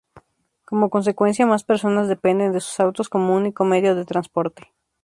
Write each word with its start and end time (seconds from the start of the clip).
Como 0.65 0.89
consecuencia, 0.89 1.45
más 1.45 1.63
personas 1.63 2.07
dependen 2.07 2.53
de 2.53 2.59
sus 2.59 2.79
autos 2.79 3.07
como 3.07 3.35
único 3.35 3.65
medio 3.65 3.93
de 3.93 4.03
transporte. 4.03 4.73